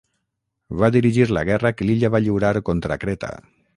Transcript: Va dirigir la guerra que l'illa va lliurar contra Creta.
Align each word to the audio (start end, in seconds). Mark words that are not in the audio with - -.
Va 0.83 0.87
dirigir 0.95 1.27
la 1.37 1.43
guerra 1.49 1.73
que 1.81 1.87
l'illa 1.89 2.11
va 2.17 2.23
lliurar 2.25 2.53
contra 2.71 2.99
Creta. 3.05 3.33